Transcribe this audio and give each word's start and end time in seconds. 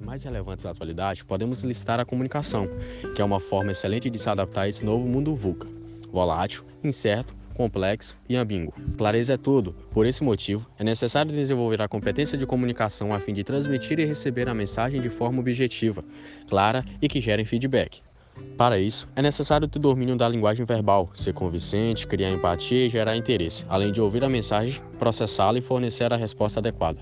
mais 0.00 0.22
relevantes 0.22 0.64
da 0.64 0.70
atualidade, 0.70 1.24
podemos 1.24 1.62
listar 1.62 1.98
a 1.98 2.04
comunicação, 2.04 2.68
que 3.14 3.20
é 3.20 3.24
uma 3.24 3.40
forma 3.40 3.72
excelente 3.72 4.08
de 4.08 4.18
se 4.18 4.28
adaptar 4.28 4.62
a 4.62 4.68
esse 4.68 4.84
novo 4.84 5.06
mundo 5.06 5.34
VUCA, 5.34 5.66
volátil, 6.10 6.64
incerto, 6.84 7.34
complexo 7.54 8.16
e 8.28 8.36
ambíguo. 8.36 8.72
Clareza 8.96 9.34
é 9.34 9.36
tudo. 9.36 9.74
Por 9.90 10.06
esse 10.06 10.22
motivo, 10.22 10.66
é 10.78 10.84
necessário 10.84 11.32
desenvolver 11.32 11.82
a 11.82 11.88
competência 11.88 12.38
de 12.38 12.46
comunicação 12.46 13.12
a 13.12 13.20
fim 13.20 13.34
de 13.34 13.44
transmitir 13.44 13.98
e 13.98 14.04
receber 14.04 14.48
a 14.48 14.54
mensagem 14.54 15.00
de 15.00 15.10
forma 15.10 15.40
objetiva, 15.40 16.04
clara 16.48 16.84
e 17.00 17.08
que 17.08 17.20
gere 17.20 17.44
feedback. 17.44 18.00
Para 18.56 18.78
isso, 18.78 19.06
é 19.14 19.20
necessário 19.20 19.68
ter 19.68 19.78
domínio 19.78 20.16
da 20.16 20.28
linguagem 20.28 20.64
verbal, 20.64 21.10
ser 21.14 21.34
convincente, 21.34 22.06
criar 22.06 22.30
empatia 22.30 22.86
e 22.86 22.90
gerar 22.90 23.16
interesse, 23.16 23.64
além 23.68 23.92
de 23.92 24.00
ouvir 24.00 24.24
a 24.24 24.28
mensagem, 24.28 24.80
processá-la 24.98 25.58
e 25.58 25.62
fornecer 25.62 26.12
a 26.12 26.16
resposta 26.16 26.60
adequada. 26.60 27.00